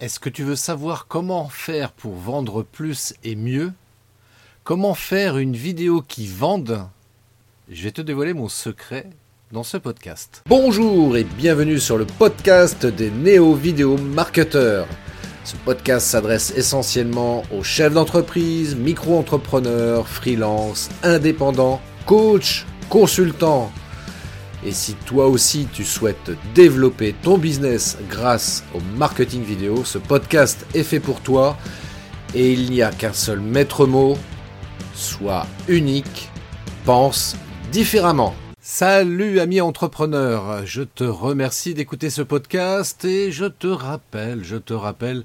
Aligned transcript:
Est-ce 0.00 0.18
que 0.18 0.28
tu 0.28 0.42
veux 0.42 0.56
savoir 0.56 1.06
comment 1.06 1.48
faire 1.48 1.92
pour 1.92 2.14
vendre 2.14 2.64
plus 2.64 3.14
et 3.22 3.36
mieux? 3.36 3.72
Comment 4.64 4.94
faire 4.94 5.38
une 5.38 5.54
vidéo 5.54 6.02
qui 6.02 6.26
vende? 6.26 6.88
Je 7.70 7.84
vais 7.84 7.92
te 7.92 8.02
dévoiler 8.02 8.34
mon 8.34 8.48
secret 8.48 9.08
dans 9.52 9.62
ce 9.62 9.76
podcast. 9.76 10.42
Bonjour 10.46 11.16
et 11.16 11.22
bienvenue 11.22 11.78
sur 11.78 11.96
le 11.96 12.06
podcast 12.06 12.84
des 12.84 13.08
néo-vidéo 13.08 13.96
marketeurs. 13.96 14.88
Ce 15.44 15.54
podcast 15.64 16.08
s'adresse 16.08 16.52
essentiellement 16.56 17.44
aux 17.56 17.62
chefs 17.62 17.94
d'entreprise, 17.94 18.74
micro-entrepreneurs, 18.74 20.08
freelance, 20.08 20.90
indépendants, 21.04 21.80
coachs, 22.04 22.66
consultants 22.88 23.70
et 24.64 24.72
si 24.72 24.94
toi 24.94 25.26
aussi 25.26 25.68
tu 25.72 25.84
souhaites 25.84 26.30
développer 26.54 27.14
ton 27.22 27.36
business 27.36 27.98
grâce 28.08 28.64
au 28.74 28.80
marketing 28.96 29.42
vidéo, 29.42 29.84
ce 29.84 29.98
podcast 29.98 30.66
est 30.74 30.82
fait 30.82 31.00
pour 31.00 31.20
toi. 31.20 31.56
Et 32.34 32.52
il 32.52 32.70
n'y 32.70 32.82
a 32.82 32.90
qu'un 32.90 33.12
seul 33.12 33.40
maître 33.40 33.86
mot, 33.86 34.16
sois 34.94 35.46
unique, 35.68 36.30
pense 36.84 37.36
différemment. 37.70 38.34
Salut 38.60 39.38
amis 39.38 39.60
entrepreneurs, 39.60 40.66
je 40.66 40.82
te 40.82 41.04
remercie 41.04 41.74
d'écouter 41.74 42.08
ce 42.08 42.22
podcast 42.22 43.04
et 43.04 43.30
je 43.30 43.44
te 43.44 43.66
rappelle, 43.66 44.42
je 44.42 44.56
te 44.56 44.72
rappelle 44.72 45.24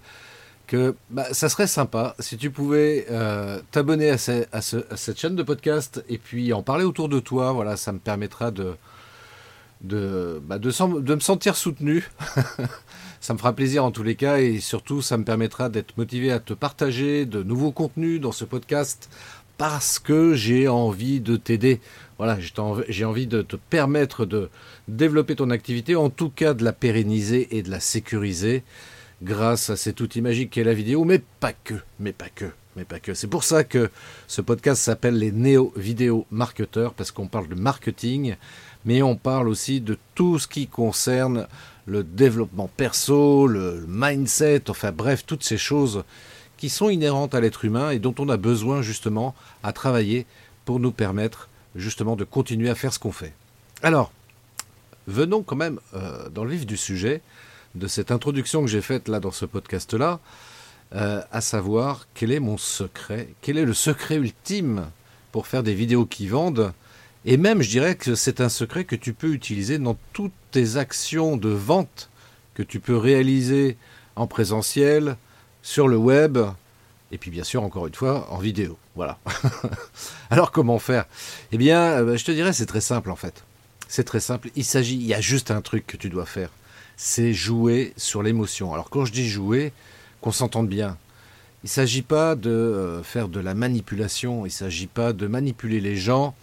que 0.67 0.93
bah, 1.09 1.25
ça 1.31 1.49
serait 1.49 1.65
sympa 1.65 2.15
si 2.19 2.37
tu 2.37 2.51
pouvais 2.51 3.07
euh, 3.09 3.59
t'abonner 3.71 4.11
à, 4.11 4.17
à, 4.51 4.61
cette 4.61 5.17
chaîne 5.17 5.35
de 5.35 5.41
podcast 5.41 6.03
et 6.09 6.17
puis 6.17 6.53
en 6.53 6.61
parler 6.61 6.83
autour 6.83 7.09
de 7.09 7.19
toi. 7.19 7.53
Voilà, 7.53 7.75
ça 7.77 7.91
me 7.91 7.97
permettra 7.97 8.51
de, 8.51 8.75
de, 9.81 10.41
bah 10.45 10.59
de, 10.59 11.15
me 11.15 11.19
sentir 11.19 11.55
soutenu. 11.55 12.09
ça 13.21 13.33
me 13.33 13.37
fera 13.37 13.53
plaisir 13.53 13.83
en 13.83 13.91
tous 13.91 14.03
les 14.03 14.15
cas 14.15 14.39
et 14.39 14.59
surtout 14.59 15.01
ça 15.01 15.17
me 15.17 15.23
permettra 15.23 15.69
d'être 15.69 15.97
motivé 15.97 16.31
à 16.31 16.39
te 16.39 16.53
partager 16.53 17.25
de 17.25 17.43
nouveaux 17.43 17.71
contenus 17.71 18.19
dans 18.21 18.31
ce 18.31 18.45
podcast 18.45 19.09
parce 19.57 19.99
que 19.99 20.35
j'ai 20.35 20.67
envie 20.67 21.19
de 21.19 21.35
t'aider. 21.35 21.81
Voilà, 22.17 22.37
j'ai 22.87 23.05
envie 23.05 23.27
de 23.27 23.41
te 23.41 23.57
permettre 23.57 24.25
de 24.25 24.49
développer 24.87 25.35
ton 25.35 25.49
activité, 25.49 25.95
en 25.95 26.09
tout 26.09 26.29
cas 26.29 26.53
de 26.53 26.63
la 26.63 26.73
pérenniser 26.73 27.57
et 27.57 27.61
de 27.61 27.69
la 27.69 27.79
sécuriser 27.79 28.63
grâce 29.21 29.69
à 29.69 29.75
cet 29.75 29.99
outil 30.01 30.21
magique 30.21 30.51
qu'est 30.51 30.63
la 30.63 30.73
vidéo, 30.73 31.03
mais 31.03 31.21
pas 31.39 31.51
que, 31.51 31.75
mais 31.99 32.13
pas 32.13 32.29
que, 32.29 32.45
mais 32.75 32.85
pas 32.85 32.99
que. 32.99 33.13
C'est 33.13 33.27
pour 33.27 33.43
ça 33.43 33.63
que 33.63 33.89
ce 34.27 34.41
podcast 34.41 34.81
s'appelle 34.81 35.17
les 35.17 35.31
Néo 35.31 35.73
Vidéo 35.75 36.25
Marketeurs, 36.31 36.93
parce 36.93 37.11
qu'on 37.11 37.27
parle 37.27 37.49
de 37.49 37.55
marketing, 37.55 38.35
mais 38.85 39.01
on 39.01 39.15
parle 39.15 39.47
aussi 39.47 39.81
de 39.81 39.97
tout 40.15 40.39
ce 40.39 40.47
qui 40.47 40.67
concerne 40.67 41.47
le 41.85 42.03
développement 42.03 42.69
perso, 42.77 43.47
le 43.47 43.85
mindset, 43.87 44.69
enfin 44.69 44.91
bref, 44.91 45.25
toutes 45.25 45.43
ces 45.43 45.57
choses 45.57 46.03
qui 46.57 46.69
sont 46.69 46.89
inhérentes 46.89 47.35
à 47.35 47.41
l'être 47.41 47.65
humain 47.65 47.91
et 47.91 47.99
dont 47.99 48.15
on 48.19 48.29
a 48.29 48.37
besoin 48.37 48.81
justement 48.81 49.33
à 49.63 49.73
travailler 49.73 50.25
pour 50.65 50.79
nous 50.79 50.91
permettre 50.91 51.49
justement 51.75 52.15
de 52.15 52.23
continuer 52.23 52.69
à 52.69 52.75
faire 52.75 52.93
ce 52.93 52.99
qu'on 52.99 53.11
fait. 53.11 53.33
Alors, 53.81 54.11
venons 55.07 55.41
quand 55.41 55.55
même 55.55 55.79
euh, 55.93 56.29
dans 56.29 56.43
le 56.43 56.51
vif 56.51 56.65
du 56.65 56.77
sujet 56.77 57.21
de 57.75 57.87
cette 57.87 58.11
introduction 58.11 58.61
que 58.61 58.67
j'ai 58.67 58.81
faite 58.81 59.07
là 59.07 59.19
dans 59.19 59.31
ce 59.31 59.45
podcast-là, 59.45 60.19
euh, 60.95 61.21
à 61.31 61.41
savoir 61.41 62.07
quel 62.13 62.31
est 62.31 62.39
mon 62.39 62.57
secret, 62.57 63.29
quel 63.41 63.57
est 63.57 63.65
le 63.65 63.73
secret 63.73 64.15
ultime 64.15 64.87
pour 65.31 65.47
faire 65.47 65.63
des 65.63 65.75
vidéos 65.75 66.05
qui 66.05 66.27
vendent 66.27 66.73
et 67.25 67.37
même, 67.37 67.61
je 67.61 67.69
dirais 67.69 67.95
que 67.95 68.15
c'est 68.15 68.41
un 68.41 68.49
secret 68.49 68.85
que 68.85 68.95
tu 68.95 69.13
peux 69.13 69.33
utiliser 69.33 69.77
dans 69.77 69.97
toutes 70.13 70.33
tes 70.51 70.77
actions 70.77 71.37
de 71.37 71.49
vente 71.49 72.09
que 72.53 72.63
tu 72.63 72.79
peux 72.79 72.97
réaliser 72.97 73.77
en 74.15 74.27
présentiel, 74.27 75.17
sur 75.61 75.87
le 75.87 75.97
web, 75.97 76.37
et 77.11 77.17
puis 77.17 77.31
bien 77.31 77.43
sûr, 77.43 77.63
encore 77.63 77.87
une 77.87 77.95
fois, 77.95 78.27
en 78.31 78.37
vidéo. 78.37 78.77
Voilà. 78.95 79.17
Alors 80.29 80.51
comment 80.51 80.79
faire? 80.79 81.05
Eh 81.51 81.57
bien, 81.57 81.79
euh, 81.79 82.17
je 82.17 82.25
te 82.25 82.31
dirais, 82.31 82.53
c'est 82.53 82.65
très 82.65 82.81
simple 82.81 83.11
en 83.11 83.15
fait. 83.15 83.43
C'est 83.87 84.03
très 84.03 84.19
simple. 84.19 84.49
Il 84.55 84.65
s'agit, 84.65 84.95
il 84.95 85.05
y 85.05 85.13
a 85.13 85.21
juste 85.21 85.51
un 85.51 85.61
truc 85.61 85.87
que 85.87 85.97
tu 85.97 86.09
dois 86.09 86.25
faire. 86.25 86.49
C'est 86.95 87.33
jouer 87.33 87.93
sur 87.97 88.23
l'émotion. 88.23 88.73
Alors 88.73 88.89
quand 88.89 89.05
je 89.05 89.11
dis 89.11 89.27
jouer, 89.27 89.73
qu'on 90.21 90.31
s'entende 90.31 90.67
bien. 90.67 90.97
Il 91.63 91.67
ne 91.67 91.71
s'agit 91.71 92.01
pas 92.01 92.35
de 92.35 92.49
euh, 92.49 93.03
faire 93.03 93.27
de 93.27 93.39
la 93.39 93.53
manipulation. 93.53 94.45
Il 94.45 94.49
ne 94.49 94.53
s'agit 94.53 94.87
pas 94.87 95.13
de 95.13 95.27
manipuler 95.27 95.81
les 95.81 95.97
gens 95.97 96.35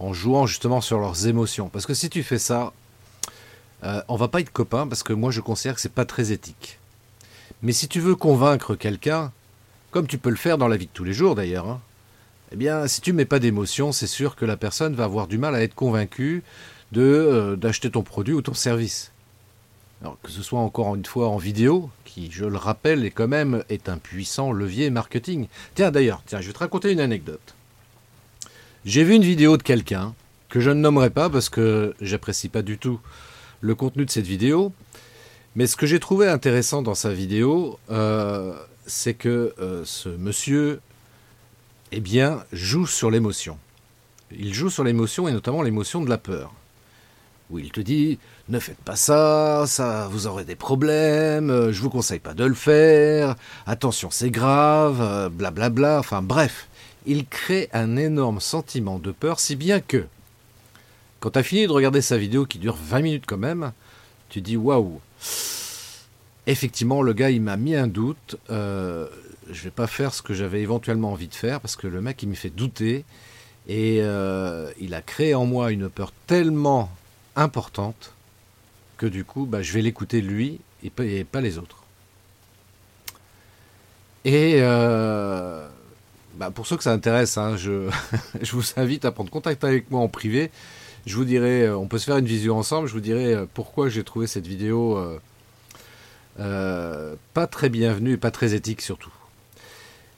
en 0.00 0.12
jouant 0.14 0.46
justement 0.46 0.80
sur 0.80 0.98
leurs 0.98 1.26
émotions. 1.26 1.68
Parce 1.68 1.86
que 1.86 1.94
si 1.94 2.10
tu 2.10 2.22
fais 2.22 2.38
ça, 2.38 2.72
euh, 3.84 4.02
on 4.08 4.16
va 4.16 4.28
pas 4.28 4.40
être 4.40 4.50
copains 4.50 4.86
parce 4.86 5.02
que 5.02 5.12
moi 5.12 5.30
je 5.30 5.40
considère 5.40 5.74
que 5.74 5.80
c'est 5.80 5.92
pas 5.92 6.06
très 6.06 6.32
éthique. 6.32 6.78
Mais 7.62 7.72
si 7.72 7.86
tu 7.86 8.00
veux 8.00 8.16
convaincre 8.16 8.74
quelqu'un, 8.74 9.30
comme 9.90 10.06
tu 10.06 10.18
peux 10.18 10.30
le 10.30 10.36
faire 10.36 10.58
dans 10.58 10.68
la 10.68 10.78
vie 10.78 10.86
de 10.86 10.92
tous 10.92 11.04
les 11.04 11.12
jours 11.12 11.34
d'ailleurs, 11.34 11.68
hein, 11.68 11.80
eh 12.52 12.56
bien 12.56 12.86
si 12.88 13.02
tu 13.02 13.12
mets 13.12 13.26
pas 13.26 13.38
d'émotion, 13.38 13.92
c'est 13.92 14.06
sûr 14.06 14.36
que 14.36 14.46
la 14.46 14.56
personne 14.56 14.94
va 14.94 15.04
avoir 15.04 15.26
du 15.26 15.36
mal 15.36 15.54
à 15.54 15.62
être 15.62 15.74
convaincue 15.74 16.42
de 16.92 17.02
euh, 17.02 17.56
d'acheter 17.56 17.90
ton 17.90 18.02
produit 18.02 18.34
ou 18.34 18.42
ton 18.42 18.54
service. 18.54 19.12
Alors 20.00 20.16
que 20.22 20.30
ce 20.30 20.42
soit 20.42 20.60
encore 20.60 20.94
une 20.96 21.04
fois 21.04 21.28
en 21.28 21.36
vidéo, 21.36 21.90
qui 22.06 22.30
je 22.30 22.46
le 22.46 22.56
rappelle 22.56 23.04
est 23.04 23.10
quand 23.10 23.28
même 23.28 23.62
est 23.68 23.90
un 23.90 23.98
puissant 23.98 24.50
levier 24.50 24.88
marketing. 24.88 25.46
Tiens 25.74 25.90
d'ailleurs, 25.90 26.22
tiens, 26.24 26.40
je 26.40 26.46
vais 26.46 26.54
te 26.54 26.58
raconter 26.58 26.90
une 26.90 27.00
anecdote. 27.00 27.54
J'ai 28.86 29.04
vu 29.04 29.14
une 29.14 29.22
vidéo 29.22 29.58
de 29.58 29.62
quelqu'un 29.62 30.14
que 30.48 30.58
je 30.58 30.70
ne 30.70 30.80
nommerai 30.80 31.10
pas 31.10 31.28
parce 31.28 31.50
que 31.50 31.94
j'apprécie 32.00 32.48
pas 32.48 32.62
du 32.62 32.78
tout 32.78 32.98
le 33.60 33.74
contenu 33.74 34.06
de 34.06 34.10
cette 34.10 34.26
vidéo. 34.26 34.72
Mais 35.54 35.66
ce 35.66 35.76
que 35.76 35.84
j'ai 35.84 36.00
trouvé 36.00 36.28
intéressant 36.28 36.80
dans 36.80 36.94
sa 36.94 37.12
vidéo, 37.12 37.78
euh, 37.90 38.54
c'est 38.86 39.12
que 39.12 39.52
euh, 39.60 39.82
ce 39.84 40.08
monsieur, 40.08 40.80
eh 41.92 42.00
bien, 42.00 42.42
joue 42.52 42.86
sur 42.86 43.10
l'émotion. 43.10 43.58
Il 44.32 44.54
joue 44.54 44.70
sur 44.70 44.82
l'émotion 44.82 45.28
et 45.28 45.32
notamment 45.32 45.60
l'émotion 45.60 46.00
de 46.00 46.08
la 46.08 46.16
peur. 46.16 46.54
Où 47.50 47.58
il 47.58 47.72
te 47.72 47.80
dit 47.80 48.18
ne 48.48 48.60
faites 48.60 48.78
pas 48.78 48.96
ça, 48.96 49.64
ça 49.66 50.08
vous 50.10 50.26
aurez 50.26 50.44
des 50.44 50.56
problèmes, 50.56 51.50
euh, 51.50 51.70
je 51.70 51.82
vous 51.82 51.90
conseille 51.90 52.18
pas 52.18 52.32
de 52.32 52.44
le 52.44 52.54
faire, 52.54 53.36
attention 53.66 54.08
c'est 54.10 54.30
grave, 54.30 55.28
blablabla, 55.30 55.50
bla 55.50 55.70
bla, 55.70 55.98
enfin 55.98 56.22
bref 56.22 56.69
il 57.06 57.26
crée 57.26 57.68
un 57.72 57.96
énorme 57.96 58.40
sentiment 58.40 58.98
de 58.98 59.12
peur, 59.12 59.40
si 59.40 59.56
bien 59.56 59.80
que, 59.80 60.06
quand 61.20 61.30
tu 61.30 61.38
as 61.38 61.42
fini 61.42 61.66
de 61.66 61.72
regarder 61.72 62.00
sa 62.00 62.16
vidéo 62.16 62.46
qui 62.46 62.58
dure 62.58 62.76
20 62.76 63.00
minutes 63.00 63.24
quand 63.26 63.38
même, 63.38 63.72
tu 64.28 64.40
dis 64.40 64.56
waouh, 64.56 65.00
effectivement, 66.46 67.02
le 67.02 67.12
gars 67.12 67.30
il 67.30 67.42
m'a 67.42 67.56
mis 67.56 67.74
un 67.74 67.86
doute, 67.86 68.36
euh, 68.50 69.06
je 69.50 69.62
vais 69.64 69.70
pas 69.70 69.86
faire 69.86 70.14
ce 70.14 70.22
que 70.22 70.34
j'avais 70.34 70.60
éventuellement 70.60 71.12
envie 71.12 71.28
de 71.28 71.34
faire 71.34 71.60
parce 71.60 71.76
que 71.76 71.86
le 71.86 72.00
mec 72.00 72.22
il 72.22 72.28
me 72.28 72.34
fait 72.34 72.50
douter 72.50 73.04
et 73.68 73.98
euh, 74.00 74.70
il 74.80 74.94
a 74.94 75.02
créé 75.02 75.34
en 75.34 75.46
moi 75.46 75.70
une 75.70 75.88
peur 75.88 76.12
tellement 76.26 76.90
importante 77.36 78.12
que 78.96 79.06
du 79.06 79.24
coup 79.24 79.46
bah, 79.46 79.62
je 79.62 79.72
vais 79.72 79.82
l'écouter 79.82 80.20
lui 80.20 80.60
et 80.82 80.90
pas, 81.24 81.40
les 81.40 81.58
autres. 81.58 81.84
Et 84.24 84.56
euh, 84.56 85.68
bah, 86.34 86.50
pour 86.50 86.66
ceux 86.66 86.76
que 86.76 86.82
ça 86.82 86.92
intéresse, 86.92 87.36
hein, 87.38 87.56
je, 87.56 87.90
vous 88.52 88.64
invite 88.76 89.04
à 89.04 89.12
prendre 89.12 89.30
contact 89.30 89.64
avec 89.64 89.90
moi 89.90 90.00
en 90.00 90.08
privé. 90.08 90.50
Je 91.06 91.16
vous 91.16 91.24
dirai, 91.24 91.62
euh, 91.62 91.76
on 91.76 91.86
peut 91.86 91.98
se 91.98 92.04
faire 92.04 92.18
une 92.18 92.26
visio 92.26 92.54
ensemble, 92.54 92.88
je 92.88 92.92
vous 92.92 93.00
dirai 93.00 93.34
euh, 93.34 93.46
pourquoi 93.52 93.88
j'ai 93.88 94.04
trouvé 94.04 94.26
cette 94.26 94.46
vidéo 94.46 94.98
euh, 96.38 97.14
pas 97.34 97.46
très 97.46 97.68
bienvenue 97.68 98.12
et 98.12 98.16
pas 98.16 98.30
très 98.30 98.54
éthique 98.54 98.80
surtout. 98.80 99.12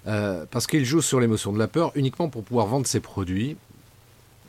parce 0.05 0.67
qu'il 0.67 0.85
joue 0.85 1.01
sur 1.01 1.21
l'émotion 1.21 1.53
de 1.53 1.59
la 1.59 1.69
peur 1.69 1.93
uniquement 1.95 2.29
pour 2.29 2.45
pouvoir 2.45 2.67
vendre 2.67 2.87
ses 2.87 3.01
produits. 3.01 3.57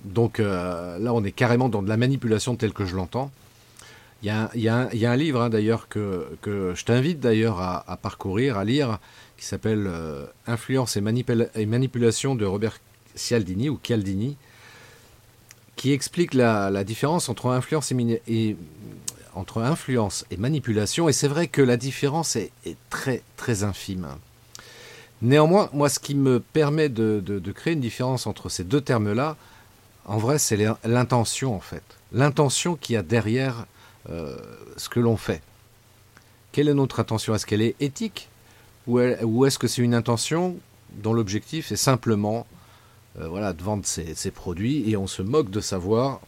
Donc 0.03 0.39
là, 0.39 1.13
on 1.13 1.23
est 1.23 1.31
carrément 1.31 1.69
dans 1.69 1.81
de 1.81 1.89
la 1.89 1.97
manipulation 1.97 2.55
telle 2.55 2.73
que 2.73 2.85
je 2.85 2.95
l'entends. 2.95 3.31
Il 4.23 4.31
y, 4.55 4.69
a, 4.69 5.11
un 5.11 5.15
livre 5.17 5.41
hein, 5.41 5.49
d'ailleurs 5.49 5.89
que, 5.89 6.29
je 6.45 6.85
t'invite 6.85 7.19
d'ailleurs 7.19 7.59
à, 7.59 7.97
parcourir, 8.01 8.57
à 8.57 8.63
lire, 8.63 8.99
qui 9.37 9.45
s'appelle 9.45 9.85
euh, 9.85 10.25
Influence 10.47 10.95
et, 10.95 11.01
manipulation 11.01 12.33
de 12.33 12.45
Robert 12.45 12.79
Cialdini 13.15 13.67
ou 13.67 13.77
Cialdini, 13.83 14.37
qui 15.75 15.91
explique 15.91 16.33
la, 16.35 16.85
différence 16.85 17.27
entre 17.27 17.47
influence 17.47 17.91
et, 17.91 18.55
entre 19.35 19.61
influence 19.61 20.25
et 20.31 20.37
manipulation. 20.37 21.09
Et 21.09 21.13
c'est 21.13 21.27
vrai 21.27 21.47
que 21.47 21.61
la 21.61 21.75
différence 21.75 22.37
est, 22.37 22.51
très 22.89 23.23
très 23.35 23.65
infime. 23.65 24.07
Néanmoins, 25.21 25.69
moi, 25.73 25.89
ce 25.89 25.99
qui 25.99 26.15
me 26.15 26.39
permet 26.39 26.87
de, 26.87 27.51
créer 27.53 27.73
une 27.73 27.81
différence 27.81 28.25
entre 28.25 28.47
ces 28.47 28.63
deux 28.63 28.79
termes-là, 28.79 29.35
en 30.05 30.17
vrai, 30.17 30.39
c'est 30.39 30.57
l'intention 30.85 31.53
en 31.53 31.59
fait. 31.59 31.83
L'intention 32.13 32.77
qu'il 32.77 32.93
y 32.93 32.97
a 32.97 33.03
derrière 33.03 33.65
euh, 34.09 34.35
ce 34.77 34.89
que 34.89 34.99
l'on 34.99 35.17
fait. 35.17 35.41
Quelle 36.51 36.67
est 36.67 36.73
notre 36.73 36.99
intention 36.99 37.33
Est-ce 37.33 37.45
qu'elle 37.45 37.61
est 37.61 37.75
éthique? 37.79 38.29
Ou, 38.85 38.99
est-ce 39.45 39.57
que 39.57 39.67
c'est 39.67 39.81
une 39.81 39.93
intention 39.93 40.57
dont 40.95 41.13
l'objectif 41.13 41.71
est 41.71 41.77
simplement 41.77 42.45
euh, 43.19 43.27
voilà, 43.27 43.53
de 43.53 43.63
vendre 43.63 43.85
ses, 43.85 44.31
produits 44.31 44.89
et 44.89 44.97
on 44.97 45.07
se 45.07 45.21
moque 45.21 45.49
de 45.49 45.61
savoir 45.61 46.19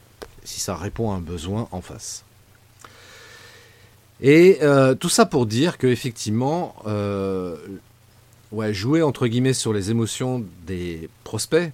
si 0.45 0.59
ça 0.61 0.75
répond 0.75 1.11
à 1.11 1.15
un 1.15 1.19
besoin 1.19 1.67
en 1.71 1.81
face? 1.81 2.23
Et 4.21 4.59
euh, 4.61 4.95
tout 4.95 5.09
ça 5.09 5.25
pour 5.25 5.45
dire 5.45 5.77
que 5.77 5.87
effectivement, 5.87 6.75
jouer 8.71 9.01
entre 9.01 9.27
guillemets 9.27 9.53
sur 9.53 9.73
les 9.73 9.91
émotions 9.91 10.45
des 10.65 11.09
prospects, 11.25 11.73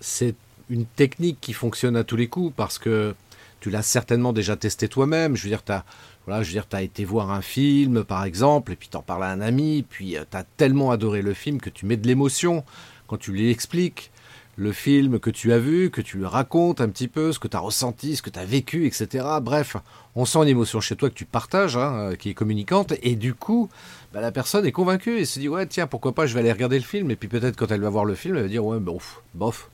c'est 0.00 0.34
une 0.70 0.86
technique 0.86 1.38
qui 1.40 1.52
fonctionne 1.52 1.96
à 1.96 2.04
tous 2.04 2.16
les 2.16 2.28
coups 2.28 2.54
parce 2.56 2.78
que 2.78 3.14
tu 3.64 3.70
l'as 3.70 3.80
certainement 3.82 4.34
déjà 4.34 4.56
testé 4.56 4.88
toi-même. 4.88 5.36
Je 5.36 5.44
veux 5.44 5.48
dire, 5.48 5.64
tu 5.64 5.72
as, 5.72 5.86
voilà, 6.26 6.42
je 6.42 6.58
été 6.82 7.04
voir 7.06 7.30
un 7.30 7.40
film, 7.40 8.04
par 8.04 8.26
exemple, 8.26 8.72
et 8.72 8.76
puis 8.76 8.88
t'en 8.88 9.00
parles 9.00 9.24
à 9.24 9.30
un 9.30 9.40
ami, 9.40 9.86
puis 9.88 10.18
tu 10.30 10.36
as 10.36 10.44
tellement 10.58 10.90
adoré 10.90 11.22
le 11.22 11.32
film 11.32 11.62
que 11.62 11.70
tu 11.70 11.86
mets 11.86 11.96
de 11.96 12.06
l'émotion 12.06 12.62
quand 13.06 13.16
tu 13.16 13.32
lui 13.32 13.50
expliques 13.50 14.10
le 14.56 14.70
film 14.70 15.18
que 15.18 15.30
tu 15.30 15.50
as 15.54 15.58
vu, 15.58 15.88
que 15.88 16.02
tu 16.02 16.18
lui 16.18 16.26
racontes 16.26 16.82
un 16.82 16.90
petit 16.90 17.08
peu 17.08 17.32
ce 17.32 17.38
que 17.38 17.48
tu 17.48 17.56
as 17.56 17.60
ressenti, 17.60 18.16
ce 18.16 18.22
que 18.22 18.28
tu 18.28 18.38
as 18.38 18.44
vécu, 18.44 18.86
etc. 18.86 19.24
Bref, 19.40 19.78
on 20.14 20.26
sent 20.26 20.40
une 20.42 20.48
émotion 20.48 20.82
chez 20.82 20.94
toi 20.94 21.08
que 21.08 21.14
tu 21.14 21.24
partages, 21.24 21.78
hein, 21.78 22.12
qui 22.18 22.28
est 22.28 22.34
communicante, 22.34 22.92
et 23.02 23.16
du 23.16 23.32
coup, 23.32 23.70
bah, 24.12 24.20
la 24.20 24.30
personne 24.30 24.66
est 24.66 24.72
convaincue 24.72 25.20
et 25.20 25.24
se 25.24 25.40
dit 25.40 25.48
ouais 25.48 25.64
tiens 25.66 25.86
pourquoi 25.86 26.14
pas 26.14 26.26
je 26.26 26.34
vais 26.34 26.40
aller 26.40 26.52
regarder 26.52 26.78
le 26.78 26.84
film 26.84 27.10
et 27.10 27.16
puis 27.16 27.28
peut-être 27.28 27.56
quand 27.56 27.70
elle 27.70 27.80
va 27.80 27.88
voir 27.88 28.04
le 28.04 28.14
film 28.14 28.36
elle 28.36 28.42
va 28.42 28.48
dire 28.48 28.64
ouais 28.64 28.78
bof 28.78 29.22
bof 29.32 29.70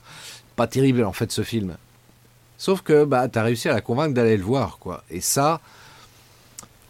pas 0.55 0.69
terrible 0.69 1.05
en 1.05 1.13
fait 1.13 1.33
ce 1.33 1.43
film. 1.43 1.77
Sauf 2.61 2.83
que 2.83 3.07
bah 3.07 3.27
as 3.35 3.43
réussi 3.43 3.71
à 3.71 3.73
la 3.73 3.81
convaincre 3.81 4.13
d'aller 4.13 4.37
le 4.37 4.43
voir 4.43 4.77
quoi. 4.79 5.03
Et 5.11 5.23
ça 5.23 5.63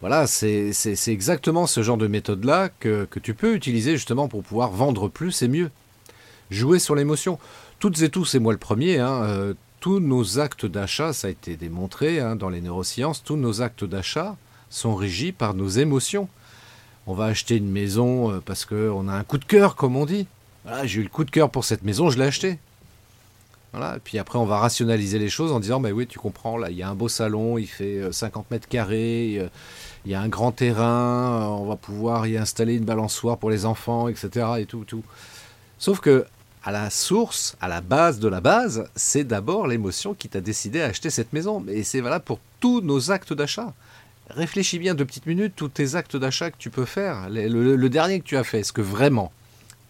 voilà, 0.00 0.26
c'est 0.26 0.72
exactement 1.06 1.68
ce 1.68 1.84
genre 1.84 1.96
de 1.96 2.08
méthode-là 2.08 2.70
que, 2.80 3.06
tu 3.22 3.34
peux 3.34 3.54
utiliser 3.54 3.92
justement 3.92 4.26
pour 4.26 4.42
pouvoir 4.42 4.70
vendre 4.70 5.08
plus 5.08 5.42
et 5.42 5.48
mieux. 5.48 5.70
Jouer 6.50 6.80
sur 6.80 6.96
l'émotion. 6.96 7.38
Toutes 7.78 8.02
et 8.02 8.08
tous, 8.08 8.34
et 8.34 8.40
moi 8.40 8.52
le 8.52 8.58
premier, 8.58 8.98
hein, 8.98 9.22
euh, 9.22 9.54
tous 9.78 10.00
nos 10.00 10.40
actes 10.40 10.66
d'achat, 10.66 11.12
ça 11.12 11.28
a 11.28 11.30
été 11.30 11.54
démontré 11.54 12.18
hein, 12.18 12.34
dans 12.34 12.48
les 12.48 12.62
neurosciences, 12.62 13.22
tous 13.22 13.36
nos 13.36 13.62
actes 13.62 13.84
d'achat 13.84 14.36
sont 14.70 14.96
régis 14.96 15.32
par 15.32 15.54
nos 15.54 15.68
émotions. 15.68 16.28
On 17.06 17.14
va 17.14 17.26
acheter 17.26 17.56
une 17.56 17.70
maison 17.70 18.32
euh, 18.32 18.40
parce 18.44 18.64
qu'on 18.64 19.06
a 19.06 19.12
un 19.12 19.22
coup 19.22 19.38
de 19.38 19.44
cœur, 19.44 19.76
comme 19.76 19.94
on 19.94 20.04
dit. 20.04 20.26
j'ai 20.82 21.00
eu 21.00 21.04
le 21.04 21.10
coup 21.10 21.24
de 21.24 21.30
cœur 21.30 21.48
pour 21.48 21.64
cette 21.64 21.84
maison, 21.84 22.10
je 22.10 22.18
l'ai 22.18 22.24
achetée. 22.24 22.58
Et 23.74 24.00
puis 24.02 24.18
après, 24.18 24.38
on 24.38 24.46
va 24.46 24.58
rationaliser 24.58 25.18
les 25.18 25.28
choses 25.28 25.52
en 25.52 25.60
disant, 25.60 25.80
bah 25.80 25.90
oui, 25.90 26.06
tu 26.06 26.18
comprends, 26.18 26.56
là, 26.56 26.70
il 26.70 26.76
y 26.76 26.82
a 26.82 26.88
un 26.88 26.94
beau 26.94 27.08
salon, 27.08 27.56
il 27.56 27.68
fait 27.68 28.12
50 28.12 28.44
euh, 28.44 28.54
mètres 28.54 28.68
carrés, 28.68 29.48
il 30.04 30.10
y 30.10 30.14
a 30.14 30.20
un 30.20 30.28
grand 30.28 30.52
terrain, 30.52 31.48
on 31.50 31.66
va 31.66 31.76
pouvoir 31.76 32.26
y 32.26 32.36
installer 32.36 32.74
une 32.74 32.84
balançoire 32.84 33.38
pour 33.38 33.50
les 33.50 33.66
enfants, 33.66 34.08
etc. 34.08 34.46
et 34.58 34.66
tout, 34.66 34.84
tout. 34.84 35.04
Sauf 35.78 36.00
que, 36.00 36.26
à 36.62 36.72
la 36.72 36.90
source, 36.90 37.56
à 37.60 37.68
la 37.68 37.80
base 37.80 38.18
de 38.18 38.28
la 38.28 38.40
base, 38.40 38.88
c'est 38.94 39.24
d'abord 39.24 39.66
l'émotion 39.66 40.14
qui 40.14 40.28
t'a 40.28 40.40
décidé 40.40 40.82
à 40.82 40.86
acheter 40.86 41.10
cette 41.10 41.32
maison. 41.32 41.64
Et 41.68 41.84
c'est 41.84 42.00
valable 42.00 42.24
pour 42.24 42.38
tous 42.60 42.80
nos 42.80 43.10
actes 43.10 43.32
d'achat. 43.32 43.72
Réfléchis 44.28 44.78
bien 44.78 44.94
deux 44.94 45.04
petites 45.04 45.26
minutes, 45.26 45.54
tous 45.56 45.68
tes 45.68 45.94
actes 45.94 46.16
d'achat 46.16 46.50
que 46.50 46.58
tu 46.58 46.70
peux 46.70 46.84
faire. 46.84 47.28
Le, 47.30 47.88
dernier 47.88 48.20
que 48.20 48.24
tu 48.26 48.36
as 48.36 48.44
fait, 48.44 48.60
est-ce 48.60 48.72
que 48.72 48.82
vraiment, 48.82 49.32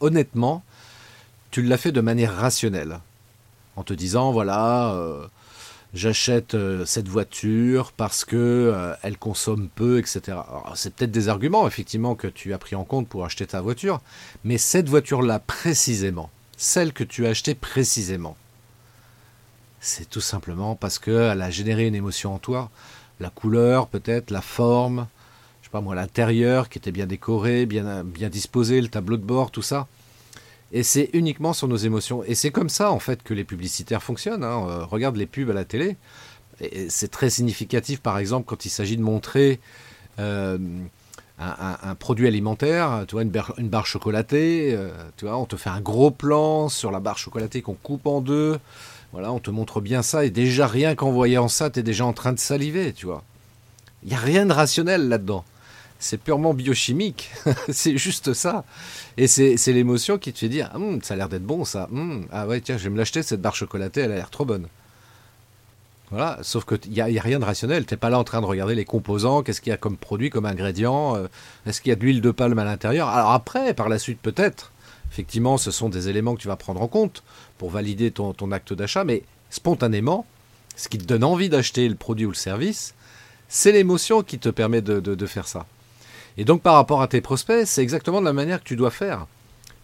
honnêtement, 0.00 0.62
tu 1.50 1.62
l'as 1.62 1.76
fait 1.76 1.92
de 1.92 2.00
manière 2.00 2.36
rationnelle? 2.36 3.00
En 3.80 3.82
te 3.82 3.94
disant, 3.94 4.30
voilà, 4.30 4.92
euh, 4.92 5.26
j'achète 5.94 6.52
euh, 6.52 6.84
cette 6.84 7.08
voiture 7.08 7.92
parce 7.92 8.26
que 8.26 8.36
euh, 8.36 8.94
elle 9.02 9.16
consomme 9.16 9.70
peu, 9.74 9.98
etc. 9.98 10.36
C'est 10.74 10.92
peut-être 10.92 11.10
des 11.10 11.30
arguments 11.30 11.66
effectivement 11.66 12.14
que 12.14 12.26
tu 12.26 12.52
as 12.52 12.58
pris 12.58 12.76
en 12.76 12.84
compte 12.84 13.08
pour 13.08 13.24
acheter 13.24 13.46
ta 13.46 13.62
voiture, 13.62 14.02
mais 14.44 14.58
cette 14.58 14.90
voiture-là 14.90 15.38
précisément, 15.38 16.28
celle 16.58 16.92
que 16.92 17.04
tu 17.04 17.26
as 17.26 17.30
achetée 17.30 17.54
précisément, 17.54 18.36
c'est 19.80 20.10
tout 20.10 20.20
simplement 20.20 20.74
parce 20.74 20.98
qu'elle 20.98 21.40
a 21.40 21.50
généré 21.50 21.86
une 21.86 21.94
émotion 21.94 22.34
en 22.34 22.38
toi, 22.38 22.68
la 23.18 23.30
couleur 23.30 23.86
peut-être, 23.86 24.30
la 24.30 24.42
forme, 24.42 25.06
je 25.62 25.68
sais 25.68 25.72
pas 25.72 25.80
moi, 25.80 25.94
l'intérieur 25.94 26.68
qui 26.68 26.76
était 26.76 26.92
bien 26.92 27.06
décoré, 27.06 27.64
bien, 27.64 28.04
bien 28.04 28.28
disposé, 28.28 28.82
le 28.82 28.88
tableau 28.88 29.16
de 29.16 29.24
bord, 29.24 29.50
tout 29.50 29.62
ça. 29.62 29.88
Et 30.72 30.82
c'est 30.82 31.10
uniquement 31.12 31.52
sur 31.52 31.66
nos 31.68 31.76
émotions. 31.76 32.22
Et 32.24 32.34
c'est 32.34 32.50
comme 32.50 32.68
ça, 32.68 32.92
en 32.92 33.00
fait, 33.00 33.22
que 33.22 33.34
les 33.34 33.44
publicitaires 33.44 34.02
fonctionnent. 34.02 34.44
Hein. 34.44 34.66
Euh, 34.68 34.84
regarde 34.84 35.16
les 35.16 35.26
pubs 35.26 35.50
à 35.50 35.52
la 35.52 35.64
télé. 35.64 35.96
C'est 36.88 37.10
très 37.10 37.30
significatif, 37.30 38.00
par 38.00 38.18
exemple, 38.18 38.46
quand 38.46 38.66
il 38.66 38.68
s'agit 38.68 38.98
de 38.98 39.02
montrer 39.02 39.60
euh, 40.18 40.58
un, 41.38 41.94
produit 41.94 42.26
alimentaire, 42.26 43.04
tu 43.08 43.14
vois, 43.14 43.22
une, 43.22 43.30
barre, 43.30 43.86
chocolatée, 43.86 44.74
euh, 44.74 44.90
tu 45.16 45.24
vois, 45.24 45.38
on 45.38 45.46
te 45.46 45.56
fait 45.56 45.70
un 45.70 45.80
gros 45.80 46.10
plan 46.10 46.68
sur 46.68 46.90
la 46.90 47.00
barre 47.00 47.16
chocolatée 47.16 47.62
qu'on 47.62 47.74
coupe 47.74 48.06
en 48.06 48.20
deux. 48.20 48.58
Voilà, 49.12 49.32
on 49.32 49.38
te 49.40 49.50
montre 49.50 49.80
bien 49.80 50.02
ça. 50.02 50.26
Et 50.26 50.30
déjà, 50.30 50.66
rien 50.66 50.94
qu'en 50.94 51.10
voyant 51.10 51.48
ça, 51.48 51.70
tu 51.70 51.80
es 51.80 51.82
déjà 51.82 52.04
en 52.04 52.12
train 52.12 52.34
de 52.34 52.38
saliver, 52.38 52.92
tu 52.92 53.06
vois. 53.06 53.24
Il 54.02 54.10
n'y 54.10 54.14
a 54.14 54.18
rien 54.18 54.44
de 54.44 54.52
rationnel 54.52 55.08
là-dedans 55.08 55.44
c'est 56.00 56.18
purement 56.18 56.54
biochimique. 56.54 57.30
c'est 57.68 57.96
juste 57.96 58.32
ça. 58.32 58.64
Et 59.16 59.28
c'est 59.28 59.72
l'émotion 59.72 60.18
qui 60.18 60.32
te 60.32 60.38
fait 60.38 60.48
dire 60.48 60.70
hum, 60.74 61.00
ça 61.02 61.14
a 61.14 61.16
l'air 61.16 61.28
d'être 61.28 61.44
bon 61.44 61.64
ça. 61.64 61.88
Hum, 61.92 62.26
ah 62.32 62.48
ouais, 62.48 62.60
tiens, 62.60 62.78
je 62.78 62.84
vais 62.84 62.90
me 62.90 62.96
l'acheter 62.96 63.22
cette 63.22 63.40
barre 63.40 63.54
chocolatée, 63.54 64.00
elle 64.00 64.12
a 64.12 64.16
l'air 64.16 64.30
trop 64.30 64.44
bonne. 64.44 64.66
Voilà, 66.10 66.38
sauf 66.42 66.64
qu'il 66.64 66.90
n'y 66.90 67.00
a, 67.00 67.04
a, 67.04 67.22
rien 67.22 67.38
de 67.38 67.44
rationnel. 67.44 67.86
Tu 67.86 67.94
n'es 67.94 67.98
pas 67.98 68.10
là 68.10 68.18
en 68.18 68.24
train 68.24 68.40
de 68.40 68.46
regarder 68.46 68.74
les 68.74 68.84
composants, 68.84 69.42
qu'est-ce 69.42 69.60
qu'il 69.60 69.70
y 69.70 69.74
a 69.74 69.76
comme 69.76 69.96
produit, 69.96 70.30
comme 70.30 70.46
ingrédient, 70.46 71.14
euh, 71.16 71.28
est-ce 71.66 71.80
qu'il 71.80 71.90
y 71.90 71.92
a 71.92 71.96
de 71.96 72.00
l'huile 72.00 72.20
de 72.20 72.32
palme 72.32 72.58
à 72.58 72.64
l'intérieur? 72.64 73.08
Alors 73.08 73.30
après, 73.30 73.74
par 73.74 73.88
la 73.88 73.98
suite 73.98 74.18
peut-être, 74.20 74.72
effectivement, 75.12 75.56
ce 75.56 75.70
sont 75.70 75.88
des 75.88 76.08
éléments 76.08 76.34
que 76.34 76.40
tu 76.40 76.48
vas 76.48 76.56
prendre 76.56 76.82
en 76.82 76.88
compte 76.88 77.22
pour 77.58 77.70
valider 77.70 78.10
ton, 78.10 78.32
acte 78.50 78.72
d'achat, 78.72 79.04
mais 79.04 79.22
spontanément, 79.50 80.26
ce 80.76 80.88
qui 80.88 80.98
te 80.98 81.04
donne 81.04 81.22
envie 81.22 81.50
d'acheter 81.50 81.88
le 81.88 81.94
produit 81.94 82.26
ou 82.26 82.30
le 82.30 82.34
service, 82.34 82.94
c'est 83.48 83.70
l'émotion 83.70 84.22
qui 84.22 84.38
te 84.38 84.48
permet 84.48 84.80
de 84.80 85.26
faire 85.26 85.46
ça. 85.46 85.66
Et 86.36 86.44
donc 86.44 86.62
par 86.62 86.74
rapport 86.74 87.02
à 87.02 87.08
tes 87.08 87.20
prospects, 87.20 87.66
c'est 87.66 87.82
exactement 87.82 88.20
de 88.20 88.26
la 88.26 88.32
manière 88.32 88.60
que 88.60 88.68
tu 88.68 88.76
dois 88.76 88.90
faire. 88.90 89.26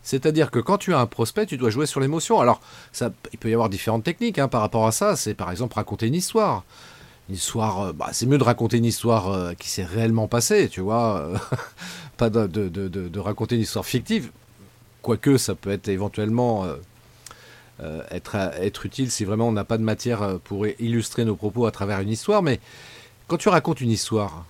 C'est-à-dire 0.07 0.53
que 0.53 0.61
quand 0.61 0.79
tu 0.79 0.95
as 0.95 1.01
un 1.01 1.07
prospect, 1.07 1.47
tu 1.47 1.57
dois 1.57 1.71
jouer 1.71 1.85
sur 1.85 1.99
l'émotion. 1.99 2.41
Alors, 2.41 2.61
ça, 2.93 3.11
il 3.33 3.41
peut 3.41 3.51
y 3.51 3.55
avoir 3.55 3.69
différentes 3.69 4.05
techniques 4.05 4.39
hein, 4.39 4.47
par 4.47 4.61
rapport 4.61 4.87
à 4.87 4.93
ça. 4.93 5.17
C'est 5.17 5.35
par 5.35 5.51
exemple 5.51 5.75
raconter 5.75 6.07
une 6.07 6.15
histoire. 6.15 6.63
Histoire, 7.29 7.81
euh, 7.81 7.93
bah, 7.93 8.11
c'est 8.13 8.27
mieux 8.27 8.39
de 8.39 8.45
raconter 8.45 8.77
une 8.77 8.85
histoire 8.85 9.33
euh, 9.33 9.55
qui 9.55 9.69
s'est 9.69 9.83
réellement 9.83 10.29
passée, 10.29 10.69
tu 10.69 10.81
vois. 10.81 11.19
Euh, 11.19 11.37
pas 12.19 12.31
de, 12.31 12.47
de, 12.47 12.69
de, 12.89 13.19
raconter 13.19 13.57
une 13.57 13.63
histoire 13.63 13.85
fictive. 13.85 14.31
Quoique 15.03 15.39
ça 15.39 15.57
peut 15.57 15.71
être 15.71 15.89
éventuellement 15.89 16.67
être, 18.11 18.37
être 18.37 18.87
utile 18.87 19.11
si 19.11 19.25
vraiment 19.25 19.49
on 19.49 19.53
n'a 19.53 19.65
pas 19.65 19.77
de 19.77 19.83
matière 19.83 20.39
pour 20.43 20.67
illustrer 20.67 21.25
nos 21.25 21.37
propos 21.37 21.67
à 21.67 21.73
travers 21.73 22.01
une 22.01 22.11
histoire. 22.11 22.43
Mais 22.43 22.61
quand 23.29 23.37
tu 23.37 23.49
racontes 23.49 23.81
une 23.81 23.91
histoire, 23.91 24.47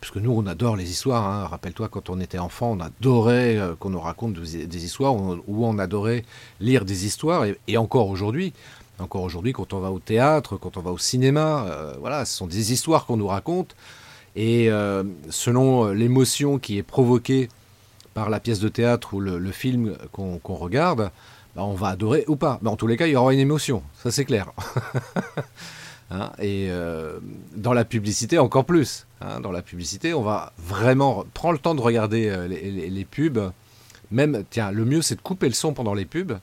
parce 0.00 0.12
que 0.12 0.18
nous, 0.18 0.30
on 0.30 0.46
adore 0.46 0.76
les 0.76 0.90
histoires. 0.90 1.26
Hein. 1.28 1.46
Rappelle-toi, 1.46 1.88
quand 1.88 2.10
on 2.10 2.20
était 2.20 2.38
enfant, 2.38 2.72
on 2.72 2.80
adorait 2.80 3.56
euh, 3.56 3.74
qu'on 3.74 3.90
nous 3.90 4.00
raconte 4.00 4.34
des, 4.34 4.84
histoires, 4.84 5.14
ou 5.14 5.66
on, 5.66 5.78
adorait 5.78 6.24
lire 6.60 6.84
des 6.84 7.06
histoires, 7.06 7.44
et, 7.44 7.76
encore 7.76 8.08
aujourd'hui. 8.08 8.52
Encore 9.00 9.22
aujourd'hui, 9.22 9.52
quand 9.52 9.72
on 9.72 9.80
va 9.80 9.90
au 9.90 9.98
théâtre, 9.98 10.56
quand 10.56 10.76
on 10.76 10.80
va 10.80 10.90
au 10.90 10.98
cinéma, 10.98 11.66
euh, 11.68 11.94
voilà, 12.00 12.24
ce 12.24 12.36
sont 12.36 12.46
des 12.46 12.72
histoires 12.72 13.06
qu'on 13.06 13.16
nous 13.16 13.28
raconte. 13.28 13.76
Et 14.36 14.70
euh, 14.70 15.04
selon 15.30 15.90
l'émotion 15.90 16.58
qui 16.58 16.78
est 16.78 16.82
provoquée 16.82 17.48
par 18.14 18.30
la 18.30 18.40
pièce 18.40 18.60
de 18.60 18.68
théâtre 18.68 19.14
ou 19.14 19.20
le, 19.20 19.52
film 19.52 19.96
qu'on 20.12 20.54
regarde, 20.54 21.10
bah, 21.56 21.64
on 21.64 21.74
va 21.74 21.88
adorer 21.88 22.24
ou 22.28 22.36
pas. 22.36 22.58
Mais 22.62 22.70
en 22.70 22.76
tous 22.76 22.86
les 22.86 22.96
cas, 22.96 23.06
il 23.06 23.12
y 23.12 23.16
aura 23.16 23.32
une 23.32 23.40
émotion, 23.40 23.82
ça 24.02 24.10
c'est 24.10 24.24
clair. 24.24 24.52
Hein, 26.10 26.32
et 26.38 26.68
euh, 26.70 27.18
dans 27.54 27.72
la 27.72 27.84
publicité, 27.84 28.38
encore 28.38 28.64
plus. 28.64 29.06
Hein, 29.20 29.40
dans 29.40 29.52
la 29.52 29.62
publicité, 29.62 30.14
on 30.14 30.22
va 30.22 30.52
vraiment 30.58 31.26
prendre 31.34 31.52
le 31.52 31.58
temps 31.58 31.74
de 31.74 31.80
regarder 31.80 32.28
euh, 32.28 32.48
les, 32.48 33.04
pubs. 33.04 33.52
Même, 34.10 34.44
tiens, 34.48 34.70
le 34.70 34.84
mieux, 34.84 35.02
c'est 35.02 35.16
de 35.16 35.20
couper 35.20 35.48
le 35.48 35.54
son 35.54 35.74
pendant 35.74 35.94
les 35.94 36.06
pubs. 36.06 36.38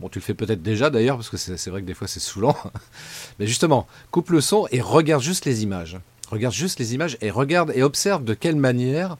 Bon, 0.00 0.10
tu 0.10 0.18
le 0.18 0.24
fais 0.24 0.34
peut-être 0.34 0.62
déjà 0.62 0.90
d'ailleurs, 0.90 1.16
parce 1.16 1.30
que 1.30 1.38
c'est 1.38 1.70
vrai 1.70 1.80
que 1.80 1.86
des 1.86 1.94
fois 1.94 2.06
c'est 2.06 2.20
saoulant. 2.20 2.56
Mais 3.38 3.46
justement, 3.46 3.86
coupe 4.10 4.28
le 4.28 4.42
son 4.42 4.68
et 4.70 4.82
regarde 4.82 5.22
juste 5.22 5.46
les 5.46 5.62
images. 5.62 5.98
Regarde 6.30 6.52
juste 6.52 6.78
les 6.78 6.92
images 6.92 7.16
et 7.22 7.30
regarde 7.30 7.72
et 7.74 7.82
observe 7.82 8.22
de 8.22 8.34
quelle 8.34 8.56
manière 8.56 9.16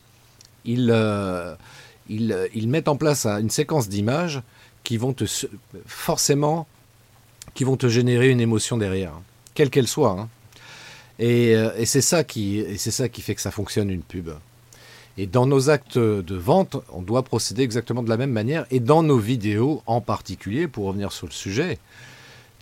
ils, 0.66 0.90
euh, 0.92 1.54
ils, 2.10 2.36
ils 2.52 2.68
mettent 2.68 2.88
en 2.88 2.96
place 2.96 3.24
une 3.24 3.48
séquence 3.48 3.88
d'images 3.88 4.42
qui 4.84 4.98
vont 4.98 5.14
te 5.14 5.24
forcément 5.86 6.66
qui 7.54 7.64
vont 7.64 7.76
te 7.76 7.88
générer 7.88 8.28
une 8.28 8.40
émotion 8.40 8.76
derrière 8.76 9.12
quelle 9.56 9.70
qu'elle 9.70 9.88
soit. 9.88 10.10
Hein. 10.10 10.28
Euh, 11.20 11.72
et, 11.76 11.86
c'est 11.86 12.00
ça 12.00 12.24
qui, 12.24 12.64
fait 12.78 13.34
que 13.34 13.40
ça 13.40 13.50
fonctionne 13.50 13.90
une 13.90 14.02
pub. 14.02 14.30
Et 15.18 15.26
dans 15.26 15.46
nos 15.46 15.70
actes 15.70 15.98
de 15.98 16.34
vente, 16.34 16.76
on 16.92 17.00
doit 17.00 17.22
procéder 17.22 17.62
exactement 17.62 18.02
de 18.02 18.10
la 18.10 18.18
même 18.18 18.32
manière. 18.32 18.66
Et 18.70 18.80
dans 18.80 19.02
nos 19.02 19.18
vidéos 19.18 19.82
en 19.86 20.00
particulier, 20.00 20.68
pour 20.68 20.84
revenir 20.84 21.10
sur 21.10 21.26
le 21.26 21.32
sujet, 21.32 21.78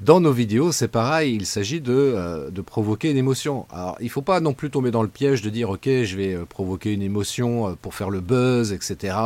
dans 0.00 0.20
nos 0.20 0.32
vidéos, 0.32 0.70
c'est 0.72 0.88
pareil, 0.88 1.34
il 1.34 1.46
s'agit 1.46 1.80
de, 1.80 1.92
euh, 1.92 2.50
provoquer 2.64 3.10
une 3.10 3.16
émotion. 3.16 3.66
Alors, 3.72 3.96
il 4.00 4.06
ne 4.06 4.10
faut 4.10 4.22
pas 4.22 4.40
non 4.40 4.52
plus 4.52 4.70
tomber 4.70 4.90
dans 4.90 5.02
le 5.02 5.08
piège 5.08 5.42
de 5.42 5.50
dire, 5.50 5.70
ok, 5.70 5.84
je 5.86 6.16
vais 6.16 6.34
euh, 6.34 6.44
provoquer 6.44 6.92
une 6.92 7.02
émotion 7.02 7.76
pour 7.82 7.94
faire 7.94 8.10
le 8.10 8.20
buzz, 8.20 8.72
etc. 8.72 9.16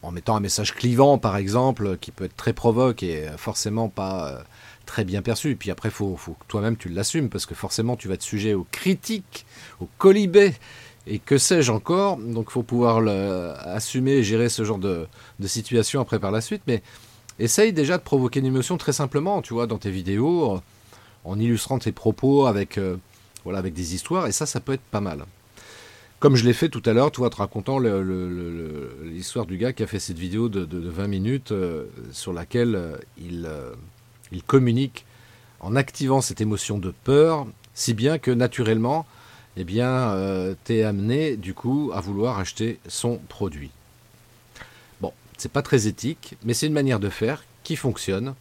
en 0.00 0.12
mettant 0.12 0.36
un 0.36 0.40
message 0.40 0.74
clivant, 0.74 1.18
par 1.18 1.36
exemple, 1.36 1.96
qui 2.00 2.12
peut 2.12 2.24
être 2.24 2.36
très 2.36 2.52
provoque 2.52 3.02
et 3.02 3.26
forcément 3.36 3.88
pas 3.88 4.44
très 4.88 5.04
bien 5.04 5.22
perçu. 5.22 5.54
Puis 5.54 5.70
après, 5.70 5.90
il 5.90 5.92
faut, 5.92 6.16
faut, 6.16 6.32
que 6.32 6.44
toi-même 6.48 6.76
tu 6.76 6.88
l'assumes, 6.88 7.28
parce 7.28 7.46
que 7.46 7.54
forcément, 7.54 7.94
tu 7.94 8.08
vas 8.08 8.14
être 8.14 8.22
sujet 8.22 8.54
aux 8.54 8.66
critiques, 8.72 9.46
aux 9.80 9.88
colibés, 9.98 10.54
et 11.06 11.18
que 11.18 11.36
sais-je 11.38 11.70
encore. 11.70 12.16
Donc, 12.16 12.46
il 12.48 12.52
faut 12.52 12.62
pouvoir 12.62 13.06
assumer 13.66 14.12
et 14.12 14.22
gérer 14.24 14.48
ce 14.48 14.64
genre 14.64 14.78
de, 14.78 15.06
de, 15.38 15.46
situation 15.46 16.00
après 16.00 16.18
par 16.18 16.30
la 16.30 16.40
suite. 16.40 16.62
Mais 16.66 16.82
essaye 17.38 17.72
déjà 17.72 17.98
de 17.98 18.02
provoquer 18.02 18.40
une 18.40 18.46
émotion 18.46 18.78
très 18.78 18.92
simplement, 18.92 19.42
tu 19.42 19.54
vois, 19.54 19.66
dans 19.66 19.78
tes 19.78 19.90
vidéos, 19.90 20.60
en 21.24 21.38
illustrant 21.38 21.78
tes 21.78 21.92
propos 21.92 22.46
avec, 22.46 22.78
euh, 22.78 22.96
voilà, 23.44 23.58
avec 23.58 23.74
des 23.74 23.94
histoires, 23.94 24.26
et 24.26 24.32
ça, 24.32 24.46
ça 24.46 24.60
peut 24.60 24.72
être 24.72 24.88
pas 24.90 25.00
mal. 25.00 25.24
Comme 26.18 26.34
je 26.34 26.44
l'ai 26.44 26.52
fait 26.52 26.68
tout 26.68 26.82
à 26.84 26.92
l'heure, 26.92 27.12
tu 27.12 27.18
vois, 27.20 27.30
te 27.30 27.36
racontant 27.36 27.78
l'histoire 27.78 29.46
du 29.46 29.56
gars 29.56 29.72
qui 29.72 29.84
a 29.84 29.86
fait 29.86 30.00
cette 30.00 30.18
vidéo 30.18 30.48
de, 30.48 30.66
20 30.88 31.06
minutes 31.06 31.52
euh, 31.52 31.84
sur 32.10 32.32
laquelle 32.32 32.74
euh, 32.74 32.96
il, 33.18 33.48
il 34.32 34.42
communique 34.42 35.04
en 35.60 35.76
activant 35.76 36.20
cette 36.20 36.40
émotion 36.40 36.78
de 36.78 36.92
peur, 37.04 37.46
si 37.74 37.94
bien 37.94 38.18
que 38.18 38.30
naturellement, 38.30 39.06
eh 39.56 39.64
bien, 39.64 40.10
euh, 40.10 40.54
es 40.68 40.82
amené 40.84 41.36
du 41.36 41.54
coup 41.54 41.90
à 41.94 42.00
vouloir 42.00 42.38
acheter 42.38 42.78
son 42.86 43.18
produit. 43.28 43.70
Bon, 45.00 45.12
c'est 45.36 45.50
pas 45.50 45.62
très 45.62 45.86
éthique, 45.86 46.36
mais 46.44 46.54
c'est 46.54 46.66
une 46.66 46.72
manière 46.72 47.00
de 47.00 47.08
faire 47.08 47.44
qui 47.64 47.76
fonctionne. 47.76 48.34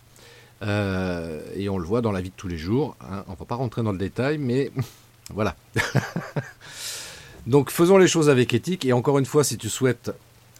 Euh, 0.63 1.41
et 1.56 1.70
on 1.70 1.77
le 1.77 1.86
voit 1.86 2.01
dans 2.01 2.12
la 2.12 2.22
vie 2.22 2.29
de 2.29 2.36
tous 2.36 2.48
les 2.48 2.58
jours. 2.58 2.96
Hein. 3.01 3.24
On 3.27 3.34
va 3.34 3.46
pas 3.46 3.56
rentrer 3.56 3.84
dans 3.84 3.91
le 3.91 3.98
détail, 3.98 4.38
mais 4.38 4.72
voilà. 5.34 5.56
Donc 7.48 7.72
faisons 7.72 7.98
les 7.98 8.08
choses 8.08 8.29
avec 8.29 8.53
éthique. 8.53 8.86
Et 8.86 8.94
encore 8.94 9.20
une 9.20 9.25
fois, 9.25 9.44
si 9.44 9.58
tu 9.58 9.70
souhaites 9.70 10.12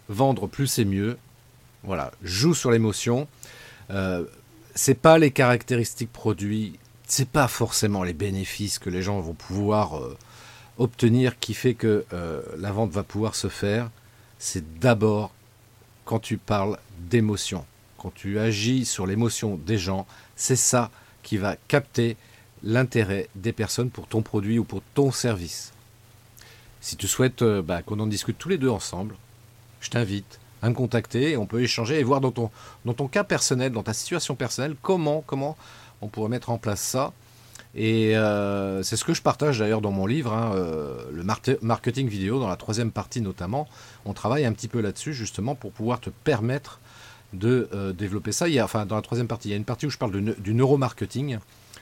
vendre 0.08 0.46
plus 0.46 0.78
et 0.78 0.84
mieux, 0.84 1.18
voilà, 1.84 2.12
joue 2.22 2.54
sur 2.54 2.70
l'émotion. 2.70 3.28
Euh, 3.90 4.24
c'est 4.78 4.94
pas 4.94 5.18
les 5.18 5.32
caractéristiques 5.32 6.12
produits, 6.12 6.78
c'est 7.04 7.28
pas 7.28 7.48
forcément 7.48 8.04
les 8.04 8.12
bénéfices 8.12 8.78
que 8.78 8.88
les 8.88 9.02
gens 9.02 9.18
vont 9.18 9.34
pouvoir 9.34 9.98
euh, 9.98 10.16
obtenir 10.78 11.40
qui 11.40 11.52
fait 11.52 11.74
que 11.74 12.04
euh, 12.12 12.42
la 12.56 12.70
vente 12.70 12.92
va 12.92 13.02
pouvoir 13.02 13.34
se 13.34 13.48
faire. 13.48 13.90
C'est 14.38 14.78
d'abord 14.78 15.32
quand 16.04 16.20
tu 16.20 16.38
parles 16.38 16.78
d'émotion, 17.10 17.66
quand 17.96 18.14
tu 18.14 18.38
agis 18.38 18.84
sur 18.84 19.04
l'émotion 19.04 19.56
des 19.56 19.78
gens, 19.78 20.06
c'est 20.36 20.54
ça 20.54 20.92
qui 21.24 21.38
va 21.38 21.56
capter 21.66 22.16
l'intérêt 22.62 23.28
des 23.34 23.52
personnes 23.52 23.90
pour 23.90 24.06
ton 24.06 24.22
produit 24.22 24.60
ou 24.60 24.64
pour 24.64 24.80
ton 24.94 25.10
service. 25.10 25.72
Si 26.80 26.96
tu 26.96 27.08
souhaites 27.08 27.42
euh, 27.42 27.62
bah, 27.62 27.82
qu'on 27.82 27.98
en 27.98 28.06
discute 28.06 28.38
tous 28.38 28.48
les 28.48 28.58
deux 28.58 28.70
ensemble, 28.70 29.16
je 29.80 29.90
t'invite 29.90 30.38
à 30.62 30.68
me 30.68 30.74
contacter, 30.74 31.36
on 31.36 31.46
peut 31.46 31.62
échanger 31.62 32.00
et 32.00 32.02
voir 32.02 32.20
dans 32.20 32.32
ton, 32.32 32.50
dans 32.84 32.94
ton 32.94 33.08
cas 33.08 33.24
personnel, 33.24 33.72
dans 33.72 33.82
ta 33.82 33.92
situation 33.92 34.34
personnelle, 34.34 34.76
comment, 34.82 35.22
comment 35.26 35.56
on 36.00 36.08
pourrait 36.08 36.28
mettre 36.28 36.50
en 36.50 36.58
place 36.58 36.80
ça. 36.80 37.12
Et 37.74 38.16
euh, 38.16 38.82
c'est 38.82 38.96
ce 38.96 39.04
que 39.04 39.14
je 39.14 39.22
partage 39.22 39.58
d'ailleurs 39.58 39.80
dans 39.80 39.90
mon 39.90 40.06
livre, 40.06 40.32
hein, 40.32 40.52
euh, 40.54 41.04
le 41.12 41.22
marketing 41.62 42.08
vidéo, 42.08 42.40
dans 42.40 42.48
la 42.48 42.56
troisième 42.56 42.90
partie 42.90 43.20
notamment. 43.20 43.68
On 44.04 44.14
travaille 44.14 44.44
un 44.46 44.52
petit 44.52 44.68
peu 44.68 44.80
là-dessus 44.80 45.14
justement 45.14 45.54
pour 45.54 45.72
pouvoir 45.72 46.00
te 46.00 46.10
permettre 46.10 46.80
de 47.34 47.68
euh, 47.74 47.92
développer 47.92 48.32
ça. 48.32 48.46
Enfin, 48.62 48.86
dans 48.86 48.96
la 48.96 49.02
troisième 49.02 49.28
partie, 49.28 49.48
il 49.48 49.50
y 49.50 49.54
a 49.54 49.58
une 49.58 49.64
partie 49.64 49.86
où 49.86 49.90
je 49.90 49.98
parle 49.98 50.20
du 50.38 50.54
neuromarketing. 50.54 51.38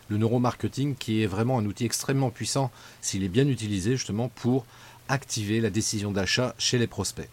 Le 0.08 0.18
neuromarketing 0.18 0.96
qui 0.96 1.22
est 1.22 1.26
vraiment 1.26 1.58
un 1.58 1.66
outil 1.66 1.84
extrêmement 1.84 2.30
puissant 2.30 2.70
s'il 3.00 3.24
est 3.24 3.28
bien 3.28 3.46
utilisé 3.48 3.92
justement 3.92 4.28
pour 4.28 4.64
activer 5.08 5.60
la 5.60 5.70
décision 5.70 6.10
d'achat 6.10 6.54
chez 6.58 6.78
les 6.78 6.86
prospects. 6.86 7.28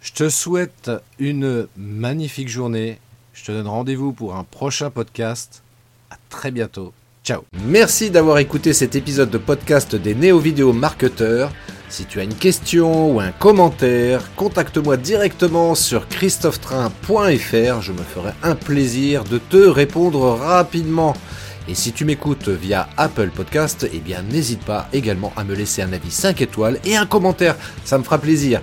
Je 0.00 0.12
te 0.12 0.28
souhaite 0.28 0.90
une 1.18 1.66
magnifique 1.76 2.48
journée. 2.48 2.98
Je 3.34 3.44
te 3.44 3.52
donne 3.52 3.66
rendez-vous 3.66 4.12
pour 4.12 4.36
un 4.36 4.44
prochain 4.44 4.90
podcast. 4.90 5.62
À 6.10 6.16
très 6.30 6.52
bientôt. 6.52 6.92
Ciao. 7.24 7.42
Merci 7.64 8.10
d'avoir 8.10 8.38
écouté 8.38 8.72
cet 8.72 8.94
épisode 8.94 9.30
de 9.30 9.38
podcast 9.38 9.96
des 9.96 10.14
néo-vidéo 10.14 10.72
marketeurs. 10.72 11.50
Si 11.88 12.04
tu 12.04 12.20
as 12.20 12.22
une 12.22 12.34
question 12.34 13.12
ou 13.14 13.20
un 13.20 13.32
commentaire, 13.32 14.34
contacte-moi 14.36 14.96
directement 14.96 15.74
sur 15.74 16.06
christophetrain.fr. 16.08 17.82
Je 17.82 17.92
me 17.92 18.02
ferai 18.02 18.32
un 18.44 18.54
plaisir 18.54 19.24
de 19.24 19.38
te 19.38 19.56
répondre 19.56 20.20
rapidement. 20.38 21.14
Et 21.68 21.74
si 21.74 21.92
tu 21.92 22.04
m'écoutes 22.04 22.48
via 22.48 22.88
Apple 22.96 23.30
Podcast, 23.30 23.86
eh 23.92 23.98
bien 23.98 24.22
n'hésite 24.22 24.64
pas 24.64 24.88
également 24.92 25.32
à 25.36 25.44
me 25.44 25.54
laisser 25.54 25.82
un 25.82 25.92
avis 25.92 26.10
5 26.10 26.40
étoiles 26.40 26.78
et 26.84 26.96
un 26.96 27.04
commentaire, 27.04 27.56
ça 27.84 27.98
me 27.98 28.04
fera 28.04 28.18
plaisir. 28.18 28.62